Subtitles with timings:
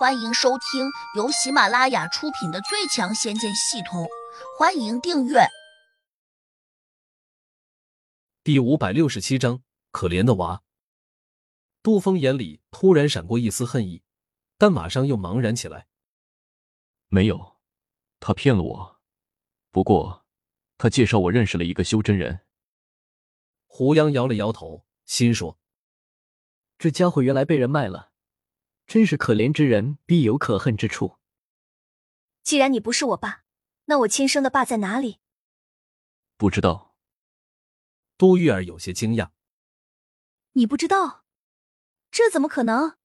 [0.00, 4.04] 欢迎收听由喜马拉雅出品的《最强仙剑系统》，
[4.58, 5.40] 欢迎订阅。
[8.42, 10.62] 第五百六十七章，可怜的娃。
[11.82, 14.02] 杜峰眼里突然闪过一丝恨意，
[14.56, 15.86] 但马上又茫然起来。
[17.08, 17.58] 没有，
[18.20, 19.00] 他骗了我。
[19.70, 20.24] 不过，
[20.78, 22.40] 他介绍我认识了一个修真人。
[23.66, 25.58] 胡杨摇了摇头，心说：
[26.78, 28.09] 这家伙原来被人卖了。
[28.90, 31.16] 真是可怜之人必有可恨之处。
[32.42, 33.44] 既然你不是我爸，
[33.84, 35.20] 那我亲生的爸在哪里？
[36.36, 36.96] 不知道。
[38.18, 39.30] 杜玉儿有些惊讶。
[40.54, 41.24] 你不知道？
[42.10, 42.96] 这怎么可能？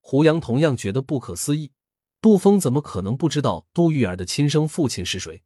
[0.00, 1.72] 胡杨同样觉得不可思议。
[2.20, 5.42] 杜峰怎么可能不知道杜玉儿的亲生父亲是谁？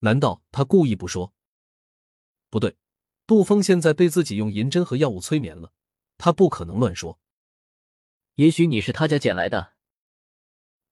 [0.00, 1.32] 难道他故意不说？
[2.50, 2.76] 不对，
[3.26, 5.72] 杜峰现在被自己用银针和药物催眠了，
[6.18, 7.18] 他不可能乱说。
[8.34, 9.74] 也许你是他家捡来的。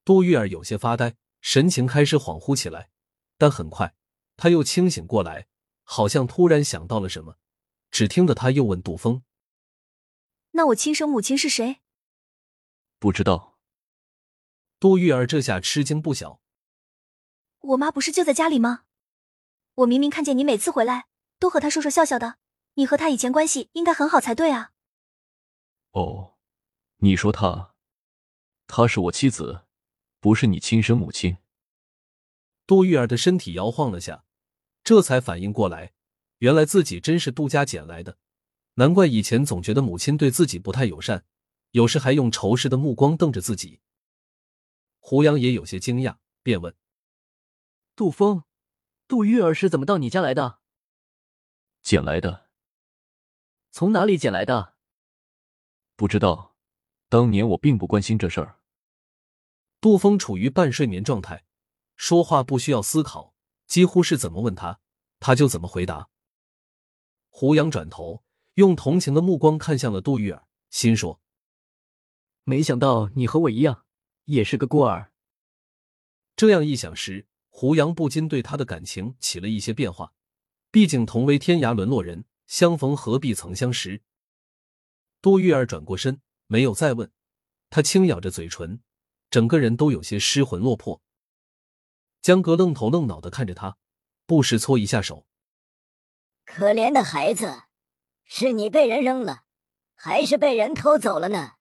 [0.05, 2.89] 杜玉儿有些发呆，神情开始恍惚起来，
[3.37, 3.95] 但很快
[4.37, 5.47] 他又清醒过来，
[5.83, 7.37] 好像突然想到了什么。
[7.91, 9.23] 只听得他又问杜峰
[10.51, 11.81] ：“那我亲生母亲是谁？”
[12.97, 13.59] 不知道。
[14.79, 16.41] 杜玉儿这下吃惊不小。
[17.59, 18.85] 我妈不是就在家里吗？
[19.75, 21.05] 我明明看见你每次回来
[21.37, 22.37] 都和她说说笑笑的，
[22.73, 24.71] 你和她以前关系应该很好才对啊。
[25.91, 26.32] 哦。
[27.03, 27.75] 你说她，
[28.65, 29.65] 她是我妻子，
[30.21, 31.35] 不是你亲生母亲。
[32.65, 34.23] 杜玉儿的身体摇晃了下，
[34.85, 35.91] 这才反应过来，
[36.37, 38.17] 原来自己真是杜家捡来的，
[38.75, 41.25] 难怪以前总觉得母亲对自己不太友善，
[41.71, 43.81] 有时还用仇视的目光瞪着自己。
[44.99, 46.73] 胡杨也有些惊讶，便问
[47.97, 48.45] ：“杜峰，
[49.09, 50.61] 杜玉儿是怎么到你家来的
[51.83, 52.49] ？”“捡来的。
[53.71, 54.77] ”“从哪里捡来的
[55.97, 56.51] ？”“不知道。”
[57.13, 58.57] 当年我并不关心这事儿。
[59.79, 61.45] 杜峰处于半睡眠状态，
[61.95, 63.35] 说话不需要思考，
[63.67, 64.79] 几乎是怎么问他，
[65.19, 66.09] 他就怎么回答。
[67.29, 68.23] 胡杨转头
[68.55, 71.21] 用同情的目光看向了杜玉儿，心说
[72.45, 73.85] ：“没想到你和我一样，
[74.25, 75.11] 也是个孤儿。”
[76.35, 80.15] 这样一想时，胡杨不禁对他的感情起了一些变化。
[80.71, 84.01] 毕竟同为天涯沦落人，相逢何必曾相识。
[85.21, 86.19] 杜玉儿转过身。
[86.53, 87.11] 没有再问，
[87.71, 88.79] 他轻咬着嘴唇，
[89.31, 91.01] 整个人都有些失魂落魄。
[92.21, 93.77] 江哥愣头愣脑的看着他，
[94.27, 95.25] 不时搓一下手。
[96.45, 97.63] 可怜的孩子，
[98.25, 99.45] 是你被人扔了，
[99.95, 101.53] 还是被人偷走了呢？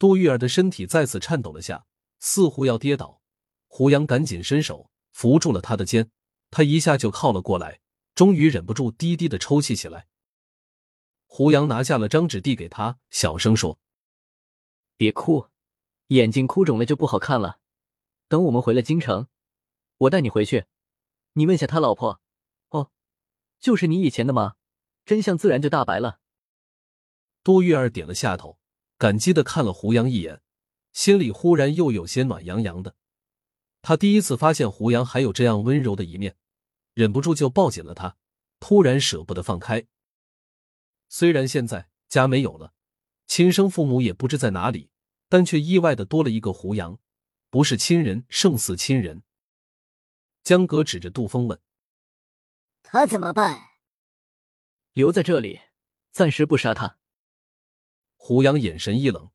[0.00, 1.86] 杜玉儿的身体再次颤抖了下，
[2.18, 3.20] 似乎要跌倒。
[3.68, 6.10] 胡杨赶紧伸手扶住了他的肩，
[6.50, 7.78] 他一下就靠了过来，
[8.16, 10.08] 终于忍不住低低的抽泣起来。
[11.32, 13.78] 胡杨拿下了张纸递给他，小声说
[14.98, 15.46] ：“别哭，
[16.08, 17.60] 眼睛哭肿了就不好看了。
[18.26, 19.28] 等我们回了京城，
[19.98, 20.66] 我带你回去，
[21.34, 22.20] 你问下他老婆，
[22.70, 22.90] 哦，
[23.60, 24.56] 就是你以前的吗，
[25.06, 26.18] 真相自然就大白了。”
[27.44, 28.58] 杜玉儿点了下头，
[28.98, 30.42] 感激的看了胡杨一眼，
[30.92, 32.96] 心里忽然又有些暖洋洋的。
[33.82, 36.36] 他第一次发现胡杨还有这样温柔的一面，
[36.92, 38.16] 忍不住就抱紧了他，
[38.58, 39.86] 突然舍不得放开。
[41.12, 42.72] 虽然现在家没有了，
[43.26, 44.90] 亲生父母也不知在哪里，
[45.28, 47.00] 但却意外的多了一个胡杨，
[47.50, 49.24] 不是亲人胜似亲人。
[50.44, 51.60] 江哥指着杜峰问
[52.84, 53.60] ：“他怎么办？”
[54.94, 55.58] 留在这里，
[56.12, 56.98] 暂时不杀他。
[58.14, 59.32] 胡杨眼神一冷：“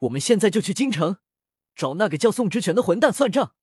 [0.00, 1.16] 我们现在就去京城，
[1.74, 3.54] 找那个叫宋之权的混蛋算账。”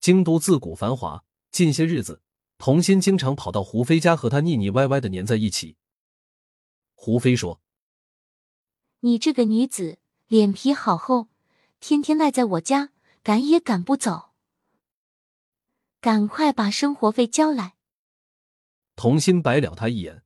[0.00, 2.24] 京都自古繁华，近些日子。
[2.58, 5.76] 童心经常跑到胡飞家和他腻腻歪歪的粘在一起。
[6.94, 7.60] 胡飞说
[9.00, 11.28] ：“你这个女子脸皮好厚，
[11.78, 12.90] 天天赖在我家，
[13.22, 14.30] 赶也赶不走。
[16.00, 17.74] 赶快把生活费交来。”
[18.96, 20.22] 童心白了他一眼：“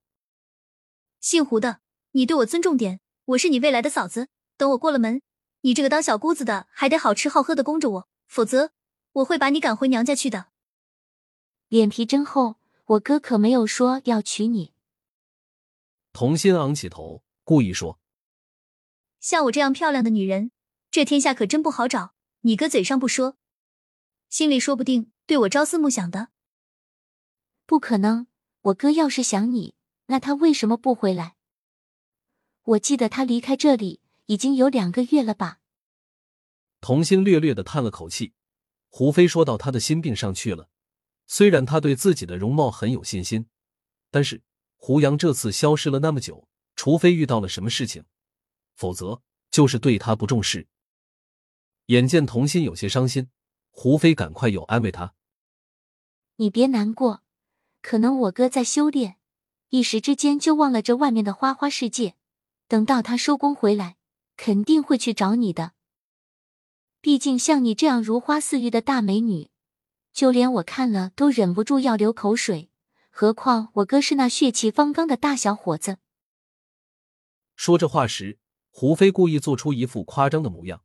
[1.20, 1.80] 姓胡的，
[2.12, 4.28] 你对我尊重点，我是你未来的嫂子。
[4.56, 5.20] 等我过了门，
[5.62, 8.70] 你这个当小姑子的还得好吃好喝的供着我，否则
[9.14, 10.46] 我会把你赶回娘家去的。”
[11.70, 14.72] 脸皮真厚，我哥可没有说要娶你。
[16.12, 18.00] 童心昂起头，故意说
[19.20, 20.50] ：“像我这样漂亮的女人，
[20.90, 22.12] 这天下可真不好找。
[22.40, 23.37] 你哥嘴上不说，
[24.28, 26.31] 心里说不定对我朝思暮想的。
[27.67, 28.26] 不可能，
[28.62, 29.76] 我哥要是想你，
[30.06, 31.37] 那他为什么不回来？
[32.64, 35.61] 我记得他离开这里已经有两个月了吧？”
[36.82, 38.32] 童心略略的叹了口气。
[38.88, 40.69] 胡飞说到他的心病上去了。
[41.32, 43.47] 虽然他对自己的容貌很有信心，
[44.11, 44.43] 但是
[44.75, 48.05] 胡杨这次消失了那么久，除非遇到了什么事情，
[48.75, 50.67] 否则就是对他不重视。
[51.87, 53.29] 眼见童心有些伤心，
[53.71, 55.15] 胡飞赶快又安慰他
[56.35, 57.23] ：“你别难过，
[57.81, 59.17] 可能我哥在修炼，
[59.69, 62.17] 一时之间就忘了这外面的花花世界。
[62.67, 63.97] 等到他收工回来，
[64.37, 65.75] 肯定会去找你的。
[67.00, 69.49] 毕竟像你这样如花似玉的大美女，
[70.12, 72.70] 就连我看了都忍不住要流口水，
[73.10, 75.98] 何况我哥是那血气方刚的大小伙子。”
[77.56, 78.38] 说这话时，
[78.70, 80.82] 胡飞故意做出一副夸张的模样。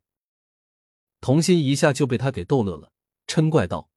[1.21, 2.91] 童心一下就被他给逗乐了，
[3.25, 3.89] 嗔怪道：“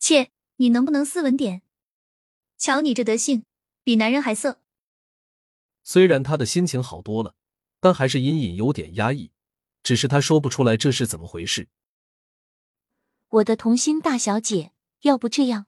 [0.00, 1.62] 切，你能不能斯文点？
[2.56, 3.44] 瞧你这德性，
[3.84, 4.60] 比男人还色。”
[5.84, 7.36] 虽然他的心情好多了，
[7.80, 9.30] 但还是隐隐有点压抑，
[9.82, 11.68] 只是他说不出来这是怎么回事。
[13.30, 15.66] 我的童心大小姐，要不这样，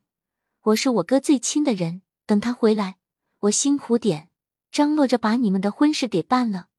[0.60, 2.98] 我是我哥最亲的人，等他回来，
[3.40, 4.30] 我辛苦点，
[4.72, 6.70] 张罗着把你们的婚事给办了，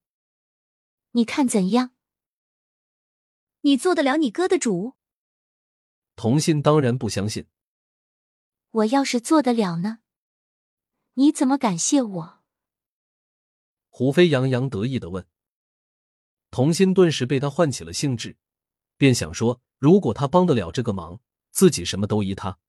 [1.11, 1.91] 你看怎样？
[3.61, 4.95] 你做得了你哥的主？
[6.15, 7.45] 童心当然不相信。
[8.71, 9.99] 我要是做得了呢？
[11.13, 12.39] 你怎么感谢我？
[13.89, 15.27] 胡飞洋洋得意的问。
[16.49, 18.35] 童心顿时被他唤起了兴致，
[18.97, 21.19] 便想说：如果他帮得了这个忙，
[21.49, 22.59] 自己什么都依他。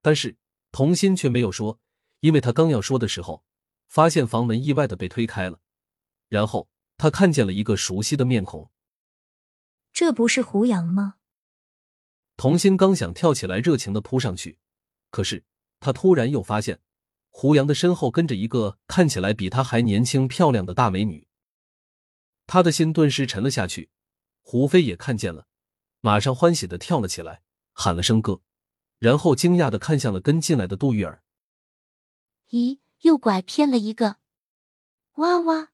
[0.00, 0.36] 但是
[0.72, 1.78] 童心却没有说，
[2.18, 3.44] 因为他刚要说的时候，
[3.86, 5.60] 发现房门意外的被推开了，
[6.28, 6.68] 然后
[6.98, 8.72] 他看见了一个熟悉的面孔。
[9.92, 11.18] 这不是胡杨吗？
[12.36, 14.58] 童心刚想跳起来热情的扑上去，
[15.12, 15.44] 可是
[15.78, 16.80] 他突然又发现
[17.30, 21.28] 胡杨的身后跟着一个看起来比他还年轻漂亮的大美女，
[22.48, 23.90] 他的心顿时沉了下去。
[24.40, 25.46] 胡飞也看见了，
[26.04, 28.40] 马上欢喜的跳了起来，喊了声哥，
[28.98, 31.22] 然后惊讶的看向了跟进来的杜玉儿。
[32.50, 34.16] 咦，又拐偏了一个！
[35.14, 35.68] 哇哇，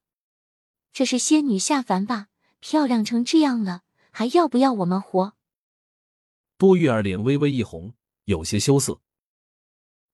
[0.92, 2.28] 这是仙女下凡吧？
[2.60, 3.84] 漂亮成这样了！
[4.10, 5.32] 还要不要我们活？
[6.58, 7.94] 杜玉儿脸微微一红，
[8.24, 9.00] 有些羞涩。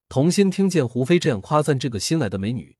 [0.08, 2.76] 童心听见胡飞这样夸赞这个新来的美女，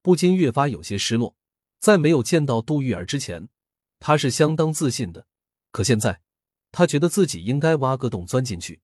[0.00, 1.36] 不禁越发有些失落。
[1.78, 3.48] 在没有见到杜玉儿之前，
[4.00, 5.28] 她是相当自信的，
[5.70, 6.21] 可现在，
[6.72, 8.80] 他觉得自己应该挖个洞钻进去。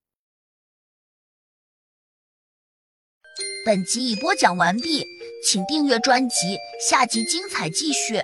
[3.64, 5.04] 本集已播讲完毕，
[5.44, 6.56] 请订阅专辑，
[6.88, 8.22] 下集精彩继续。